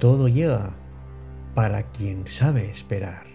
todo 0.00 0.28
llega 0.28 0.72
para 1.54 1.90
quien 1.90 2.26
sabe 2.26 2.70
esperar. 2.70 3.26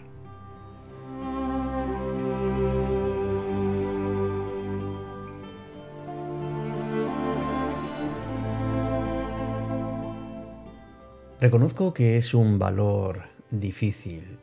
Reconozco 11.39 11.93
que 11.93 12.18
es 12.18 12.33
un 12.33 12.57
valor 12.57 13.25
difícil 13.52 14.39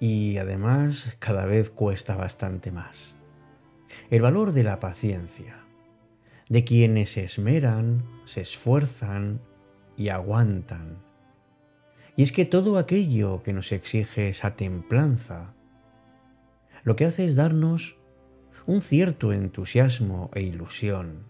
y 0.00 0.38
además 0.38 1.16
cada 1.18 1.44
vez 1.44 1.68
cuesta 1.68 2.16
bastante 2.16 2.70
más. 2.70 3.16
El 4.08 4.22
valor 4.22 4.52
de 4.52 4.64
la 4.64 4.80
paciencia, 4.80 5.66
de 6.48 6.64
quienes 6.64 7.10
se 7.10 7.24
esmeran, 7.24 8.02
se 8.24 8.40
esfuerzan 8.40 9.42
y 9.98 10.08
aguantan. 10.08 11.05
Y 12.16 12.22
es 12.22 12.32
que 12.32 12.46
todo 12.46 12.78
aquello 12.78 13.42
que 13.42 13.52
nos 13.52 13.72
exige 13.72 14.30
esa 14.30 14.56
templanza, 14.56 15.54
lo 16.82 16.96
que 16.96 17.04
hace 17.04 17.26
es 17.26 17.36
darnos 17.36 17.98
un 18.66 18.80
cierto 18.80 19.32
entusiasmo 19.32 20.30
e 20.34 20.42
ilusión. 20.42 21.26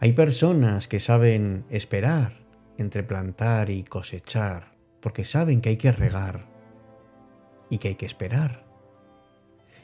Hay 0.00 0.12
personas 0.12 0.88
que 0.88 0.98
saben 0.98 1.64
esperar 1.68 2.44
entre 2.78 3.02
plantar 3.02 3.70
y 3.70 3.84
cosechar, 3.84 4.76
porque 5.00 5.24
saben 5.24 5.60
que 5.60 5.70
hay 5.70 5.76
que 5.76 5.92
regar 5.92 6.48
y 7.70 7.78
que 7.78 7.88
hay 7.88 7.94
que 7.94 8.06
esperar. 8.06 8.64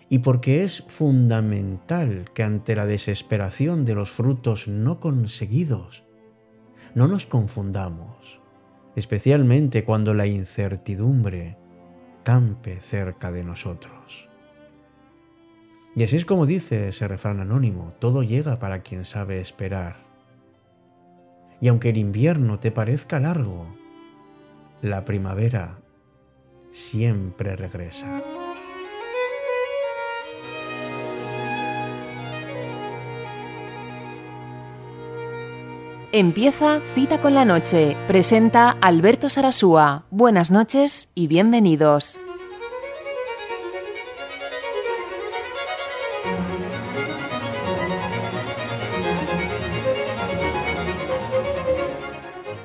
Y 0.08 0.20
porque 0.20 0.64
es 0.64 0.84
fundamental 0.88 2.30
que 2.34 2.42
ante 2.42 2.74
la 2.74 2.86
desesperación 2.86 3.84
de 3.84 3.94
los 3.94 4.10
frutos 4.10 4.66
no 4.66 4.98
conseguidos, 4.98 6.04
no 6.94 7.06
nos 7.06 7.26
confundamos, 7.26 8.39
especialmente 8.96 9.84
cuando 9.84 10.14
la 10.14 10.26
incertidumbre 10.26 11.56
campe 12.22 12.80
cerca 12.80 13.32
de 13.32 13.44
nosotros. 13.44 14.28
Y 15.94 16.04
así 16.04 16.16
es 16.16 16.24
como 16.24 16.46
dice 16.46 16.88
ese 16.88 17.08
refrán 17.08 17.40
anónimo, 17.40 17.92
todo 17.98 18.22
llega 18.22 18.58
para 18.58 18.82
quien 18.82 19.04
sabe 19.04 19.40
esperar. 19.40 19.96
Y 21.60 21.68
aunque 21.68 21.90
el 21.90 21.96
invierno 21.96 22.58
te 22.58 22.70
parezca 22.70 23.20
largo, 23.20 23.66
la 24.82 25.04
primavera 25.04 25.78
siempre 26.70 27.56
regresa. 27.56 28.22
Empieza 36.12 36.80
Cita 36.80 37.18
con 37.18 37.34
la 37.34 37.44
Noche. 37.44 37.96
Presenta 38.08 38.70
Alberto 38.80 39.30
Sarasúa. 39.30 40.06
Buenas 40.10 40.50
noches 40.50 41.12
y 41.14 41.28
bienvenidos. 41.28 42.18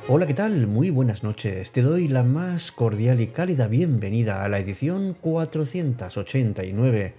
Hola, 0.07 0.25
¿qué 0.25 0.33
tal? 0.33 0.65
Muy 0.65 0.89
buenas 0.89 1.21
noches. 1.21 1.71
Te 1.71 1.83
doy 1.83 2.07
la 2.07 2.23
más 2.23 2.71
cordial 2.71 3.21
y 3.21 3.27
cálida 3.27 3.67
bienvenida 3.67 4.43
a 4.43 4.49
la 4.49 4.57
edición 4.57 5.15
489 5.21 7.13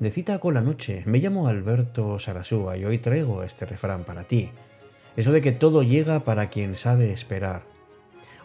de 0.00 0.10
Cita 0.10 0.40
con 0.40 0.54
la 0.54 0.62
Noche. 0.62 1.04
Me 1.06 1.18
llamo 1.18 1.46
Alberto 1.46 2.18
Sarasúa 2.18 2.76
y 2.76 2.84
hoy 2.84 2.98
traigo 2.98 3.44
este 3.44 3.66
refrán 3.66 4.02
para 4.02 4.24
ti. 4.24 4.50
Eso 5.20 5.32
de 5.32 5.42
que 5.42 5.52
todo 5.52 5.82
llega 5.82 6.24
para 6.24 6.48
quien 6.48 6.76
sabe 6.76 7.12
esperar. 7.12 7.66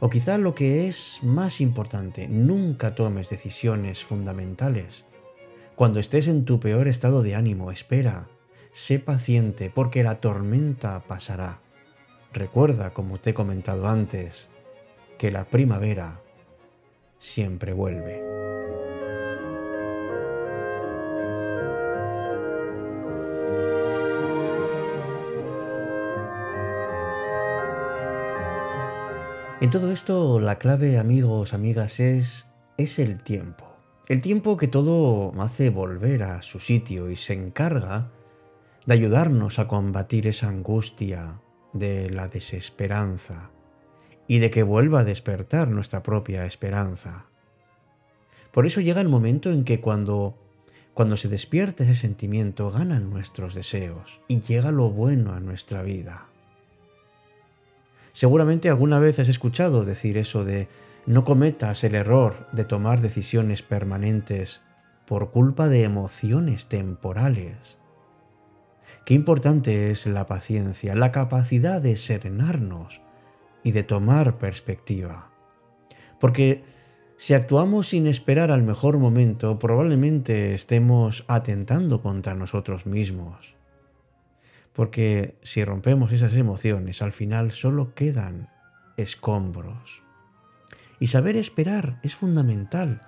O 0.02 0.10
quizá 0.10 0.38
lo 0.38 0.56
que 0.56 0.90
es 0.90 1.20
más 1.24 1.62
importante, 1.62 2.28
nunca 2.28 2.96
tomes 2.96 3.30
decisiones 3.30 4.04
fundamentales. 4.04 5.06
Cuando 5.78 6.02
estés 6.02 6.28
en 6.28 6.44
tu 6.44 6.60
peor 6.60 6.90
estado 6.90 7.24
de 7.24 7.34
ánimo, 7.34 7.72
espera, 7.72 8.28
sé 8.74 9.00
paciente 9.00 9.72
porque 9.74 10.04
la 10.04 10.20
tormenta 10.20 11.00
pasará. 11.08 11.62
Recuerda, 12.34 12.90
como 12.90 13.22
te 13.22 13.30
he 13.30 13.34
comentado 13.34 13.88
antes, 13.88 14.50
que 15.18 15.32
la 15.32 15.46
primavera 15.46 16.20
siempre 17.20 17.72
vuelve. 17.72 18.25
En 29.66 29.72
todo 29.72 29.92
esto, 29.92 30.40
la 30.40 30.60
clave, 30.60 31.00
amigos, 31.00 31.56
amigas, 31.56 32.00
es, 32.00 32.46
es 32.78 33.00
el 33.00 33.24
tiempo. 33.24 33.66
El 34.08 34.22
tiempo 34.22 34.58
que 34.58 34.68
todo 34.68 35.34
hace 35.42 35.72
volver 35.72 36.22
a 36.22 36.44
su 36.44 36.60
sitio 36.60 37.10
y 37.10 37.16
se 37.16 37.34
encarga 37.34 38.12
de 38.86 38.94
ayudarnos 38.94 39.58
a 39.58 39.68
combatir 39.68 40.28
esa 40.28 40.50
angustia, 40.50 41.42
de 41.74 42.12
la 42.12 42.28
desesperanza 42.28 43.50
y 44.28 44.38
de 44.38 44.52
que 44.52 44.62
vuelva 44.62 45.00
a 45.00 45.04
despertar 45.04 45.68
nuestra 45.68 46.04
propia 46.04 46.46
esperanza. 46.46 47.26
Por 48.52 48.68
eso 48.68 48.82
llega 48.82 49.02
el 49.02 49.10
momento 49.10 49.50
en 49.50 49.64
que 49.64 49.82
cuando 49.82 50.38
cuando 50.94 51.18
se 51.18 51.28
despierta 51.28 51.86
ese 51.86 51.96
sentimiento 51.96 52.70
ganan 52.70 53.10
nuestros 53.10 53.56
deseos 53.56 54.22
y 54.28 54.42
llega 54.42 54.72
lo 54.72 54.92
bueno 54.92 55.34
a 55.34 55.40
nuestra 55.40 55.82
vida. 55.82 56.28
Seguramente 58.16 58.70
alguna 58.70 58.98
vez 58.98 59.20
has 59.20 59.28
escuchado 59.28 59.84
decir 59.84 60.16
eso 60.18 60.46
de 60.46 60.70
no 61.06 61.26
cometas 61.26 61.84
el 61.84 61.96
error 61.96 62.48
de 62.54 62.64
tomar 62.64 63.02
decisiones 63.02 63.62
permanentes 63.62 64.62
por 65.06 65.32
culpa 65.32 65.68
de 65.68 65.84
emociones 65.84 66.68
temporales. 66.68 67.78
Qué 69.06 69.16
importante 69.16 69.92
es 69.92 70.08
la 70.08 70.28
paciencia, 70.28 70.96
la 70.96 71.12
capacidad 71.12 71.82
de 71.82 71.98
serenarnos 71.98 73.02
y 73.66 73.74
de 73.74 73.84
tomar 73.84 74.38
perspectiva. 74.38 75.30
Porque 76.18 76.64
si 77.18 77.34
actuamos 77.34 77.90
sin 77.90 78.08
esperar 78.08 78.50
al 78.50 78.64
mejor 78.64 78.98
momento, 78.98 79.60
probablemente 79.60 80.54
estemos 80.54 81.26
atentando 81.28 82.02
contra 82.02 82.34
nosotros 82.34 82.86
mismos. 82.86 83.58
Porque 84.76 85.40
si 85.42 85.64
rompemos 85.64 86.12
esas 86.12 86.36
emociones, 86.36 87.02
al 87.02 87.14
final 87.14 87.54
solo 87.54 87.94
quedan 87.96 88.50
escombros. 88.98 90.04
Y 91.00 91.08
saber 91.08 91.38
esperar 91.38 92.00
es 92.04 92.16
fundamental 92.16 93.02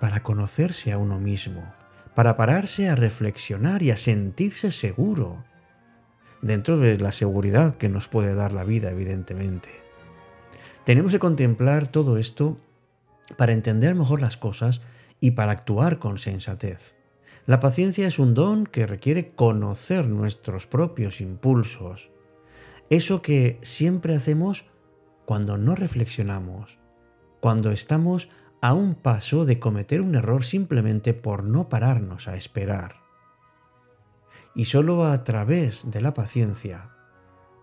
para 0.00 0.22
conocerse 0.22 0.92
a 0.92 0.98
uno 0.98 1.18
mismo, 1.18 1.72
para 2.14 2.36
pararse 2.36 2.88
a 2.88 2.94
reflexionar 2.94 3.82
y 3.82 3.90
a 3.90 3.96
sentirse 3.96 4.70
seguro, 4.70 5.44
dentro 6.42 6.78
de 6.78 6.98
la 6.98 7.12
seguridad 7.12 7.76
que 7.76 7.88
nos 7.88 8.08
puede 8.08 8.34
dar 8.34 8.52
la 8.52 8.64
vida, 8.64 8.90
evidentemente. 8.90 9.70
Tenemos 10.84 11.12
que 11.12 11.18
contemplar 11.18 11.88
todo 11.88 12.18
esto 12.18 12.58
para 13.36 13.52
entender 13.52 13.94
mejor 13.94 14.20
las 14.20 14.36
cosas 14.36 14.82
y 15.20 15.32
para 15.32 15.52
actuar 15.52 15.98
con 15.98 16.18
sensatez. 16.18 16.97
La 17.48 17.60
paciencia 17.60 18.06
es 18.06 18.18
un 18.18 18.34
don 18.34 18.66
que 18.66 18.86
requiere 18.86 19.30
conocer 19.34 20.06
nuestros 20.06 20.66
propios 20.66 21.22
impulsos, 21.22 22.10
eso 22.90 23.22
que 23.22 23.58
siempre 23.62 24.14
hacemos 24.14 24.66
cuando 25.24 25.56
no 25.56 25.74
reflexionamos, 25.74 26.78
cuando 27.40 27.70
estamos 27.70 28.28
a 28.60 28.74
un 28.74 28.94
paso 28.94 29.46
de 29.46 29.58
cometer 29.58 30.02
un 30.02 30.14
error 30.14 30.44
simplemente 30.44 31.14
por 31.14 31.42
no 31.42 31.70
pararnos 31.70 32.28
a 32.28 32.36
esperar. 32.36 32.96
Y 34.54 34.66
solo 34.66 35.06
a 35.06 35.24
través 35.24 35.90
de 35.90 36.02
la 36.02 36.12
paciencia 36.12 36.90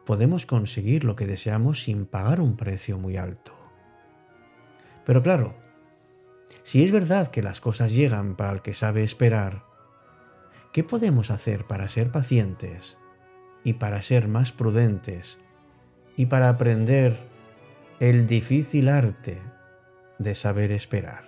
podemos 0.04 0.48
conseguir 0.48 1.04
lo 1.04 1.16
que 1.16 1.28
deseamos 1.28 1.84
sin 1.84 2.08
pagar 2.08 2.42
un 2.42 2.58
precio 2.58 2.98
muy 2.98 3.18
alto. 3.18 3.54
Pero 5.06 5.22
claro, 5.22 5.54
si 6.64 6.84
es 6.84 6.92
verdad 6.92 7.28
que 7.28 7.44
las 7.44 7.62
cosas 7.62 7.92
llegan 7.92 8.36
para 8.36 8.52
el 8.52 8.64
que 8.64 8.74
sabe 8.74 9.04
esperar, 9.04 9.75
¿qué 10.76 10.84
podemos 10.84 11.32
hacer 11.32 11.66
para 11.66 11.88
ser 11.88 12.12
pacientes 12.12 12.98
y 13.64 13.76
para 13.76 14.02
ser 14.02 14.28
más 14.28 14.52
prudentes 14.52 15.40
y 16.18 16.26
para 16.26 16.50
aprender 16.50 17.16
el 18.02 18.28
difícil 18.28 18.90
arte 18.90 19.42
de 20.20 20.36
saber 20.36 20.74
esperar. 20.74 21.24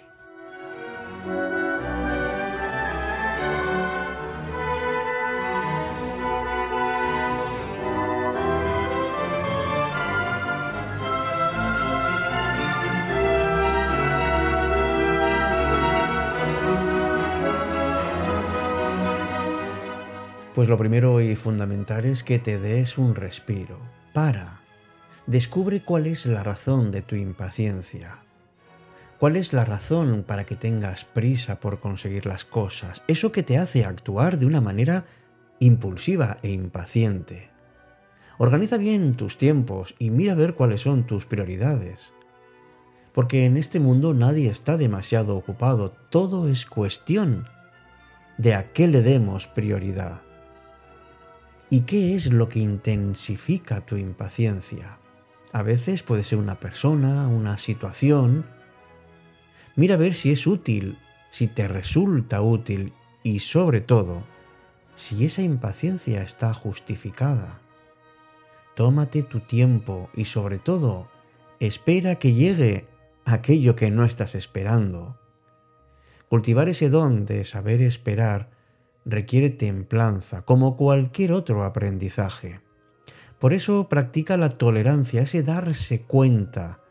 Pues 20.57 20.69
lo 20.69 20.77
primero 20.80 21.21
y 21.21 21.36
fundamental 21.36 22.06
es 22.06 22.24
que 22.24 22.39
te 22.39 22.57
des 22.57 22.98
un 22.98 23.13
respiro. 23.13 23.77
Para 24.12 24.62
Descubre 25.27 25.83
cuál 25.83 26.07
es 26.07 26.25
la 26.25 26.42
razón 26.42 26.89
de 26.89 27.04
tu 27.04 27.15
impaciencia. 27.15 28.24
¿Cuál 29.19 29.36
es 29.36 29.54
la 29.54 29.65
razón 29.65 30.24
para 30.25 30.48
que 30.48 30.56
tengas 30.56 31.06
prisa 31.06 31.59
por 31.59 31.80
conseguir 31.80 32.25
las 32.25 32.44
cosas? 32.44 33.04
Eso 33.07 33.31
que 33.31 33.44
te 33.44 33.59
hace 33.59 33.86
actuar 33.86 34.39
de 34.39 34.48
una 34.48 34.59
manera 34.59 35.06
impulsiva 35.59 36.38
e 36.42 36.50
impaciente. 36.50 37.51
Organiza 38.39 38.77
bien 38.77 39.13
tus 39.13 39.38
tiempos 39.38 39.94
y 40.00 40.09
mira 40.09 40.31
a 40.31 40.38
ver 40.38 40.56
cuáles 40.56 40.81
son 40.81 41.06
tus 41.06 41.27
prioridades. 41.27 42.13
Porque 43.13 43.45
en 43.45 43.57
este 43.57 43.80
mundo 43.80 44.15
nadie 44.15 44.50
está 44.50 44.75
demasiado 44.75 45.38
ocupado, 45.38 45.92
todo 46.09 46.50
es 46.50 46.65
cuestión 46.65 47.48
de 48.39 48.56
a 48.56 48.74
qué 48.74 48.88
le 48.88 49.04
demos 49.04 49.45
prioridad. 49.45 50.21
¿Y 51.69 51.81
qué 51.81 52.15
es 52.15 52.31
lo 52.31 52.47
que 52.47 52.59
intensifica 52.59 53.85
tu 53.85 53.97
impaciencia? 53.97 54.99
A 55.51 55.63
veces 55.63 56.01
puede 56.01 56.23
ser 56.23 56.39
una 56.39 56.59
persona, 56.59 57.27
una 57.27 57.57
situación. 57.57 58.45
Mira 59.75 59.95
a 59.95 59.97
ver 59.97 60.13
si 60.13 60.31
es 60.31 60.47
útil, 60.47 60.97
si 61.29 61.47
te 61.47 61.67
resulta 61.67 62.41
útil 62.41 62.93
y 63.21 63.39
sobre 63.39 63.81
todo, 63.81 64.23
si 64.95 65.25
esa 65.25 65.41
impaciencia 65.41 66.23
está 66.23 66.53
justificada. 66.53 67.59
Tómate 68.73 69.23
tu 69.23 69.41
tiempo 69.41 70.09
y 70.15 70.25
sobre 70.25 70.59
todo, 70.59 71.09
espera 71.59 72.15
que 72.15 72.33
llegue 72.33 72.85
aquello 73.25 73.75
que 73.75 73.91
no 73.91 74.05
estás 74.05 74.35
esperando. 74.35 75.19
Cultivar 76.29 76.69
ese 76.69 76.89
don 76.89 77.25
de 77.25 77.43
saber 77.43 77.81
esperar 77.81 78.56
requiere 79.07 79.50
templanza, 79.50 80.44
como 80.44 80.75
cualquier 80.75 81.31
otro 81.31 81.63
aprendizaje. 81.63 82.59
Por 83.39 83.54
eso 83.54 83.88
practica 83.88 84.36
la 84.36 84.50
tolerancia, 84.50 85.21
ese 85.21 85.44
darse 85.44 86.01
cuenta, 86.01 86.81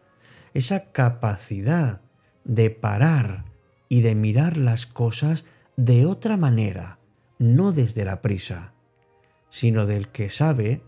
esa 0.54 0.90
capacidad 0.92 2.00
de 2.44 2.70
parar 2.70 3.44
y 3.88 4.00
de 4.00 4.14
mirar 4.14 4.56
las 4.56 4.86
cosas 4.86 5.44
de 5.76 6.06
otra 6.06 6.38
manera, 6.38 6.98
no 7.38 7.72
desde 7.72 8.04
la 8.06 8.22
prisa, 8.22 8.72
sino 9.50 9.84
del 9.84 10.08
que 10.08 10.30
sabe 10.30 10.82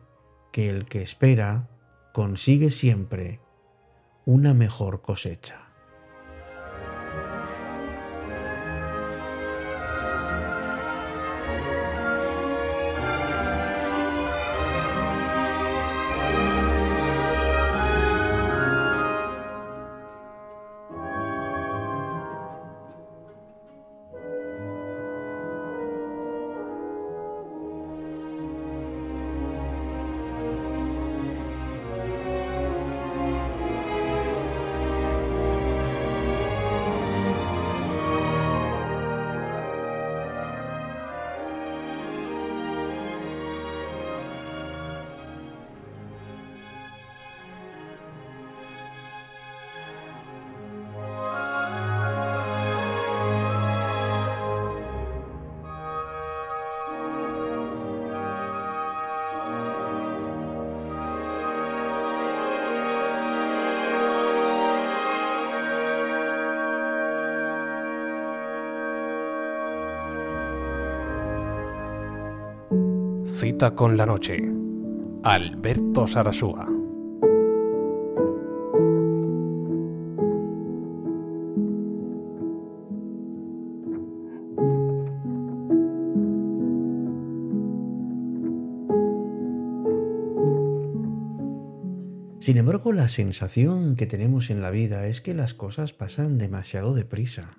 que 0.50 0.70
el 0.70 0.86
que 0.86 1.02
espera 1.02 1.68
consigue 2.14 2.70
siempre 2.70 3.40
una 4.24 4.54
mejor 4.54 5.02
cosecha. 5.02 5.67
Cita 73.38 73.76
con 73.76 73.96
la 73.96 74.04
noche. 74.04 74.42
Alberto 75.22 76.08
Sarasúa. 76.08 76.66
Sin 92.40 92.56
embargo, 92.56 92.92
la 92.92 93.06
sensación 93.06 93.94
que 93.94 94.08
tenemos 94.08 94.50
en 94.50 94.60
la 94.60 94.70
vida 94.72 95.06
es 95.06 95.20
que 95.20 95.34
las 95.34 95.54
cosas 95.54 95.92
pasan 95.92 96.38
demasiado 96.38 96.92
deprisa 96.92 97.58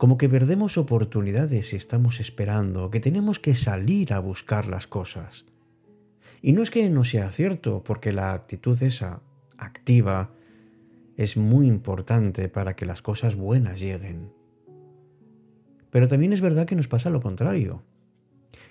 como 0.00 0.16
que 0.16 0.30
perdemos 0.30 0.78
oportunidades 0.78 1.68
si 1.68 1.76
estamos 1.76 2.20
esperando, 2.20 2.90
que 2.90 3.00
tenemos 3.00 3.38
que 3.38 3.54
salir 3.54 4.14
a 4.14 4.18
buscar 4.18 4.66
las 4.66 4.86
cosas. 4.86 5.44
Y 6.40 6.54
no 6.54 6.62
es 6.62 6.70
que 6.70 6.88
no 6.88 7.04
sea 7.04 7.30
cierto, 7.30 7.84
porque 7.84 8.10
la 8.10 8.32
actitud 8.32 8.82
esa, 8.82 9.20
activa, 9.58 10.32
es 11.18 11.36
muy 11.36 11.66
importante 11.66 12.48
para 12.48 12.76
que 12.76 12.86
las 12.86 13.02
cosas 13.02 13.36
buenas 13.36 13.78
lleguen. 13.78 14.32
Pero 15.90 16.08
también 16.08 16.32
es 16.32 16.40
verdad 16.40 16.64
que 16.64 16.76
nos 16.76 16.88
pasa 16.88 17.10
lo 17.10 17.20
contrario, 17.20 17.82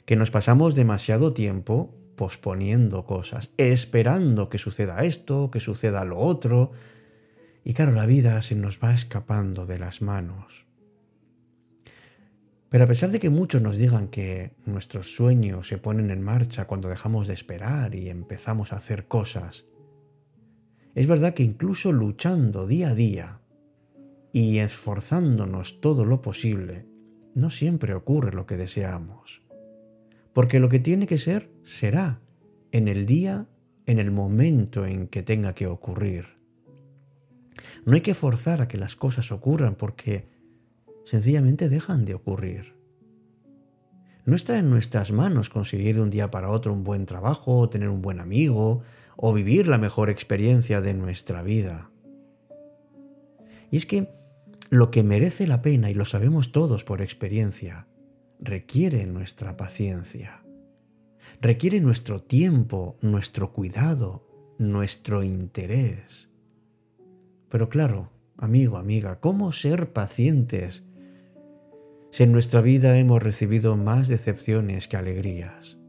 que 0.05 0.15
nos 0.15 0.31
pasamos 0.31 0.73
demasiado 0.73 1.31
tiempo 1.31 1.93
posponiendo 2.15 3.05
cosas, 3.05 3.51
esperando 3.57 4.49
que 4.49 4.57
suceda 4.57 5.05
esto, 5.05 5.51
que 5.51 5.59
suceda 5.59 6.05
lo 6.05 6.17
otro, 6.17 6.71
y 7.63 7.75
claro, 7.75 7.91
la 7.91 8.07
vida 8.07 8.41
se 8.41 8.55
nos 8.55 8.79
va 8.79 8.95
escapando 8.95 9.67
de 9.67 9.77
las 9.77 10.01
manos. 10.01 10.68
Pero 12.69 12.83
a 12.83 12.87
pesar 12.87 13.09
de 13.11 13.19
que 13.19 13.31
muchos 13.31 13.61
nos 13.61 13.77
digan 13.77 14.07
que 14.07 14.53
nuestros 14.65 15.15
sueños 15.15 15.67
se 15.67 15.79
ponen 15.79 16.11
en 16.11 16.21
marcha 16.21 16.67
cuando 16.67 16.87
dejamos 16.87 17.27
de 17.27 17.33
esperar 17.33 17.95
y 17.95 18.09
empezamos 18.09 18.71
a 18.71 18.77
hacer 18.77 19.07
cosas, 19.07 19.65
es 20.93 21.07
verdad 21.07 21.33
que 21.33 21.43
incluso 21.43 21.91
luchando 21.91 22.67
día 22.67 22.89
a 22.89 22.95
día 22.95 23.41
y 24.31 24.59
esforzándonos 24.59 25.81
todo 25.81 26.05
lo 26.05 26.21
posible, 26.21 26.85
no 27.33 27.49
siempre 27.49 27.95
ocurre 27.95 28.33
lo 28.33 28.45
que 28.45 28.57
deseamos. 28.57 29.41
Porque 30.33 30.59
lo 30.59 30.69
que 30.69 30.79
tiene 30.79 31.07
que 31.07 31.17
ser, 31.17 31.51
será, 31.63 32.21
en 32.71 32.87
el 32.87 33.07
día, 33.07 33.47
en 33.87 33.97
el 33.97 34.11
momento 34.11 34.85
en 34.85 35.07
que 35.07 35.23
tenga 35.23 35.55
que 35.55 35.65
ocurrir. 35.65 36.27
No 37.85 37.93
hay 37.95 38.01
que 38.01 38.13
forzar 38.13 38.61
a 38.61 38.67
que 38.67 38.77
las 38.77 38.95
cosas 38.95 39.31
ocurran 39.31 39.75
porque 39.75 40.27
sencillamente 41.05 41.69
dejan 41.69 42.05
de 42.05 42.13
ocurrir. 42.13 42.79
No 44.25 44.35
está 44.35 44.59
en 44.59 44.69
nuestras 44.69 45.11
manos 45.11 45.49
conseguir 45.49 45.95
de 45.95 46.03
un 46.03 46.09
día 46.09 46.29
para 46.29 46.51
otro 46.51 46.71
un 46.71 46.83
buen 46.83 47.05
trabajo, 47.05 47.57
o 47.57 47.69
tener 47.69 47.89
un 47.89 48.01
buen 48.01 48.19
amigo, 48.19 48.81
o 49.17 49.33
vivir 49.33 49.67
la 49.67 49.77
mejor 49.77 50.09
experiencia 50.09 50.81
de 50.81 50.93
nuestra 50.93 51.41
vida. 51.41 51.89
Y 53.71 53.77
es 53.77 53.85
que 53.85 54.09
lo 54.69 54.91
que 54.91 55.03
merece 55.03 55.47
la 55.47 55.61
pena, 55.61 55.89
y 55.89 55.93
lo 55.93 56.05
sabemos 56.05 56.51
todos 56.51 56.83
por 56.83 57.01
experiencia, 57.01 57.87
requiere 58.39 59.05
nuestra 59.07 59.57
paciencia, 59.57 60.43
requiere 61.41 61.79
nuestro 61.79 62.21
tiempo, 62.21 62.97
nuestro 63.01 63.51
cuidado, 63.51 64.27
nuestro 64.59 65.23
interés. 65.23 66.29
Pero 67.49 67.69
claro, 67.69 68.11
amigo, 68.37 68.77
amiga, 68.77 69.19
¿cómo 69.19 69.51
ser 69.51 69.91
pacientes 69.91 70.85
si 72.11 72.23
en 72.23 72.31
nuestra 72.31 72.61
vida 72.61 72.97
hemos 72.97 73.21
recibido 73.21 73.75
más 73.77 74.07
decepciones 74.07 74.87
que 74.87 74.97
alegrías. 74.97 75.79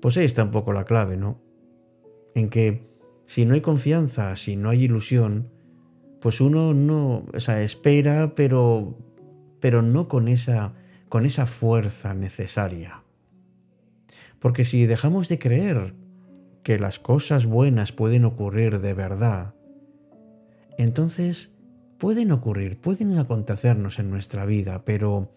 Pues 0.00 0.16
ahí 0.16 0.24
está 0.24 0.44
un 0.44 0.50
poco 0.50 0.72
la 0.72 0.84
clave, 0.84 1.16
¿no? 1.16 1.40
En 2.34 2.50
que 2.50 2.84
si 3.26 3.44
no 3.44 3.54
hay 3.54 3.60
confianza, 3.60 4.34
si 4.36 4.56
no 4.56 4.70
hay 4.70 4.84
ilusión, 4.84 5.50
pues 6.20 6.40
uno 6.40 6.74
no, 6.74 7.26
o 7.32 7.40
sea, 7.40 7.62
espera, 7.62 8.34
pero, 8.34 8.96
pero 9.60 9.82
no 9.82 10.08
con 10.08 10.28
esa, 10.28 10.74
con 11.08 11.26
esa 11.26 11.46
fuerza 11.46 12.14
necesaria. 12.14 13.02
Porque 14.38 14.64
si 14.64 14.86
dejamos 14.86 15.28
de 15.28 15.38
creer 15.38 15.94
que 16.62 16.78
las 16.78 16.98
cosas 16.98 17.46
buenas 17.46 17.92
pueden 17.92 18.24
ocurrir 18.24 18.80
de 18.80 18.94
verdad, 18.94 19.54
entonces 20.76 21.52
pueden 21.98 22.32
ocurrir, 22.32 22.80
pueden 22.80 23.18
acontecernos 23.18 23.98
en 23.98 24.10
nuestra 24.10 24.46
vida, 24.46 24.84
pero 24.84 25.32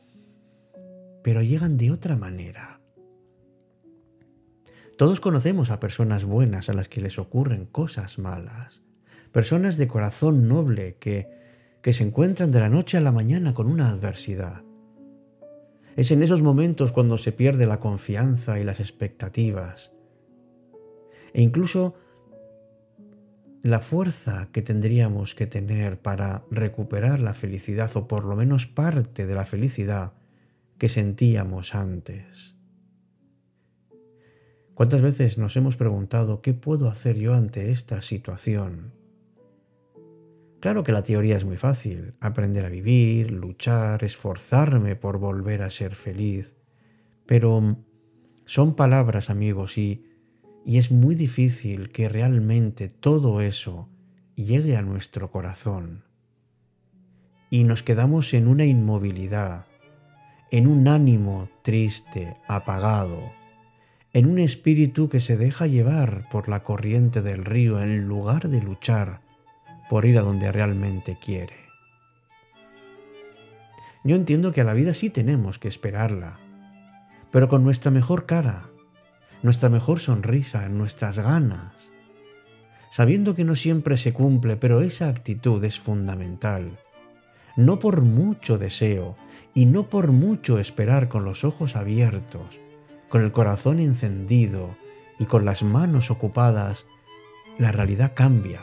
pero 1.23 1.41
llegan 1.41 1.77
de 1.77 1.91
otra 1.91 2.15
manera. 2.15 2.79
Todos 4.97 5.19
conocemos 5.19 5.71
a 5.71 5.79
personas 5.79 6.25
buenas 6.25 6.69
a 6.69 6.73
las 6.73 6.87
que 6.87 7.01
les 7.01 7.17
ocurren 7.17 7.65
cosas 7.65 8.19
malas, 8.19 8.81
personas 9.31 9.77
de 9.77 9.87
corazón 9.87 10.47
noble 10.47 10.97
que, 10.99 11.27
que 11.81 11.93
se 11.93 12.03
encuentran 12.03 12.51
de 12.51 12.59
la 12.59 12.69
noche 12.69 12.97
a 12.97 13.01
la 13.01 13.11
mañana 13.11 13.53
con 13.53 13.67
una 13.67 13.89
adversidad. 13.89 14.63
Es 15.95 16.11
en 16.11 16.23
esos 16.23 16.41
momentos 16.41 16.91
cuando 16.91 17.17
se 17.17 17.31
pierde 17.31 17.65
la 17.65 17.79
confianza 17.79 18.59
y 18.59 18.63
las 18.63 18.79
expectativas. 18.79 19.91
E 21.33 21.41
incluso 21.41 21.95
la 23.63 23.79
fuerza 23.79 24.49
que 24.51 24.61
tendríamos 24.61 25.35
que 25.35 25.45
tener 25.45 26.01
para 26.01 26.43
recuperar 26.49 27.19
la 27.19 27.33
felicidad 27.33 27.91
o 27.95 28.07
por 28.07 28.25
lo 28.25 28.35
menos 28.35 28.65
parte 28.65 29.27
de 29.27 29.35
la 29.35 29.45
felicidad 29.45 30.13
que 30.79 30.89
sentíamos 30.89 31.75
antes. 31.75 32.55
¿Cuántas 34.73 35.03
veces 35.03 35.37
nos 35.37 35.55
hemos 35.57 35.77
preguntado 35.77 36.41
qué 36.41 36.55
puedo 36.55 36.89
hacer 36.89 37.17
yo 37.17 37.35
ante 37.35 37.69
esta 37.69 38.01
situación? 38.01 38.93
Claro 40.59 40.83
que 40.83 40.91
la 40.91 41.03
teoría 41.03 41.37
es 41.37 41.45
muy 41.45 41.57
fácil, 41.57 42.15
aprender 42.19 42.65
a 42.65 42.69
vivir, 42.69 43.31
luchar, 43.31 44.03
esforzarme 44.03 44.95
por 44.95 45.19
volver 45.19 45.61
a 45.61 45.69
ser 45.69 45.93
feliz, 45.93 46.55
pero 47.27 47.77
son 48.45 48.75
palabras 48.75 49.29
amigos 49.29 49.77
y 49.77 50.10
y 50.65 50.77
es 50.77 50.91
muy 50.91 51.15
difícil 51.15 51.91
que 51.91 52.09
realmente 52.09 52.87
todo 52.87 53.41
eso 53.41 53.89
llegue 54.35 54.77
a 54.77 54.81
nuestro 54.81 55.31
corazón. 55.31 56.03
Y 57.49 57.63
nos 57.63 57.83
quedamos 57.83 58.33
en 58.33 58.47
una 58.47 58.65
inmovilidad, 58.65 59.65
en 60.51 60.67
un 60.67 60.87
ánimo 60.87 61.49
triste, 61.63 62.37
apagado, 62.47 63.31
en 64.13 64.25
un 64.25 64.39
espíritu 64.39 65.09
que 65.09 65.19
se 65.19 65.37
deja 65.37 65.67
llevar 65.67 66.27
por 66.29 66.49
la 66.49 66.63
corriente 66.63 67.21
del 67.21 67.45
río 67.45 67.81
en 67.81 68.07
lugar 68.07 68.49
de 68.49 68.61
luchar 68.61 69.21
por 69.89 70.05
ir 70.05 70.17
a 70.17 70.21
donde 70.21 70.51
realmente 70.51 71.17
quiere. 71.19 71.55
Yo 74.03 74.15
entiendo 74.15 74.51
que 74.51 74.61
a 74.61 74.63
la 74.63 74.73
vida 74.73 74.93
sí 74.93 75.09
tenemos 75.09 75.59
que 75.59 75.67
esperarla, 75.67 76.39
pero 77.31 77.49
con 77.49 77.63
nuestra 77.63 77.91
mejor 77.91 78.25
cara, 78.25 78.70
nuestra 79.43 79.69
mejor 79.69 79.99
sonrisa, 79.99 80.67
nuestras 80.69 81.19
ganas, 81.19 81.91
sabiendo 82.89 83.35
que 83.35 83.43
no 83.43 83.55
siempre 83.55 83.97
se 83.97 84.13
cumple, 84.13 84.57
pero 84.57 84.81
esa 84.81 85.07
actitud 85.07 85.63
es 85.63 85.79
fundamental. 85.79 86.79
No 87.57 87.79
por 87.79 88.01
mucho 88.01 88.57
deseo 88.57 89.17
y 89.53 89.65
no 89.65 89.89
por 89.89 90.11
mucho 90.11 90.59
esperar 90.59 91.09
con 91.09 91.25
los 91.25 91.43
ojos 91.43 91.75
abiertos, 91.75 92.59
con 93.09 93.23
el 93.23 93.31
corazón 93.31 93.79
encendido 93.79 94.75
y 95.19 95.25
con 95.25 95.45
las 95.45 95.63
manos 95.63 96.11
ocupadas, 96.11 96.85
la 97.57 97.71
realidad 97.71 98.13
cambia. 98.15 98.61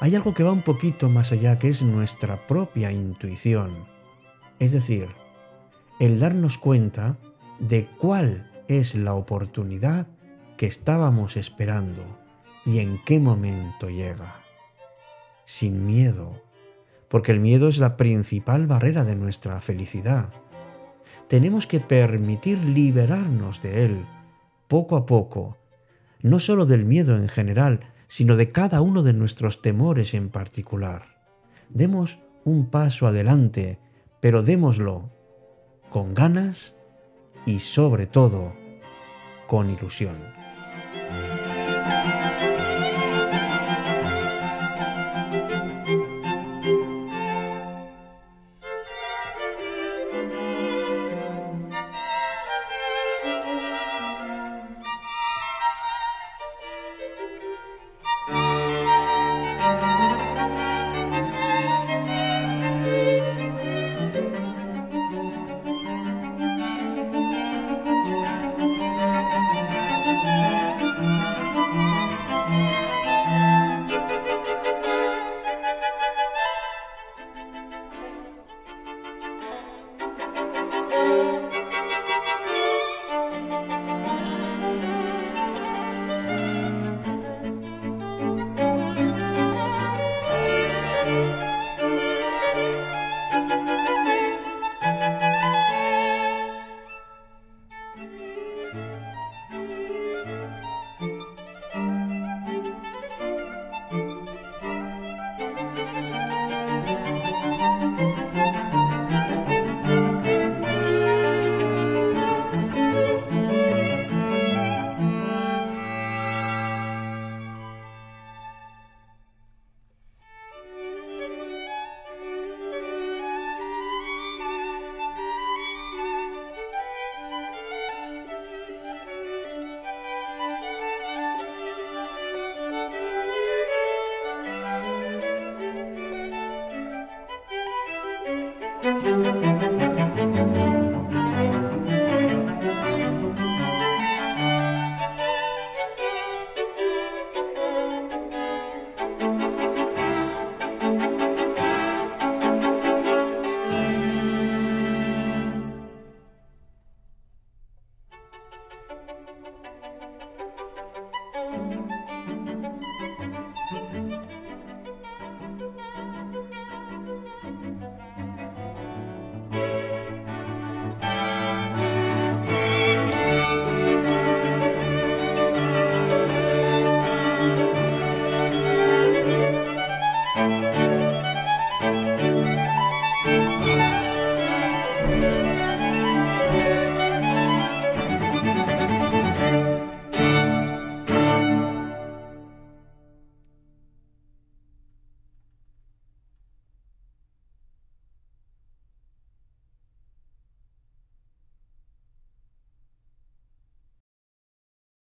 Hay 0.00 0.14
algo 0.14 0.34
que 0.34 0.42
va 0.42 0.52
un 0.52 0.62
poquito 0.62 1.08
más 1.08 1.32
allá, 1.32 1.58
que 1.58 1.68
es 1.68 1.82
nuestra 1.82 2.46
propia 2.46 2.92
intuición. 2.92 3.86
Es 4.58 4.72
decir, 4.72 5.08
el 5.98 6.18
darnos 6.18 6.58
cuenta 6.58 7.18
de 7.58 7.86
cuál 7.98 8.51
es 8.68 8.94
la 8.94 9.14
oportunidad 9.14 10.06
que 10.56 10.66
estábamos 10.66 11.36
esperando 11.36 12.02
y 12.64 12.78
en 12.78 13.02
qué 13.04 13.18
momento 13.18 13.88
llega. 13.88 14.40
Sin 15.44 15.86
miedo, 15.86 16.42
porque 17.08 17.32
el 17.32 17.40
miedo 17.40 17.68
es 17.68 17.78
la 17.78 17.96
principal 17.96 18.66
barrera 18.66 19.04
de 19.04 19.16
nuestra 19.16 19.60
felicidad. 19.60 20.32
Tenemos 21.28 21.66
que 21.66 21.80
permitir 21.80 22.64
liberarnos 22.64 23.62
de 23.62 23.84
él 23.84 24.06
poco 24.68 24.96
a 24.96 25.04
poco, 25.04 25.58
no 26.22 26.38
solo 26.40 26.64
del 26.64 26.84
miedo 26.84 27.16
en 27.16 27.28
general, 27.28 27.80
sino 28.06 28.36
de 28.36 28.52
cada 28.52 28.80
uno 28.80 29.02
de 29.02 29.12
nuestros 29.12 29.62
temores 29.62 30.14
en 30.14 30.28
particular. 30.28 31.20
Demos 31.68 32.20
un 32.44 32.70
paso 32.70 33.06
adelante, 33.06 33.78
pero 34.20 34.42
démoslo 34.42 35.10
con 35.90 36.14
ganas 36.14 36.76
y 37.46 37.58
sobre 37.58 38.06
todo 38.06 38.54
con 39.46 39.70
ilusión. 39.70 40.41